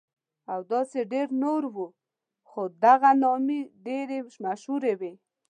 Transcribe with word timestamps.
او 0.53 0.59
داسې 0.73 0.99
ډېر 1.13 1.27
نور 1.43 1.63
وو، 1.73 1.87
خو 2.49 2.61
دغه 2.85 3.09
نامې 3.23 3.59
ډېرې 3.85 4.19
مشهورې 4.45 4.93
وې. 4.99 5.13